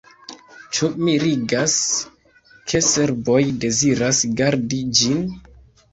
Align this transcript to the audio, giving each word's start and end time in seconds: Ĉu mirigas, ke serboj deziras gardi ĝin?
Ĉu 0.77 0.87
mirigas, 1.09 1.75
ke 2.71 2.81
serboj 2.87 3.39
deziras 3.67 4.23
gardi 4.41 4.81
ĝin? 5.03 5.25